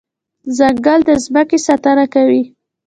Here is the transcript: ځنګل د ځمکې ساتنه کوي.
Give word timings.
ځنګل 0.57 0.99
د 1.07 1.09
ځمکې 1.23 1.57
ساتنه 1.67 2.05
کوي. 2.13 2.43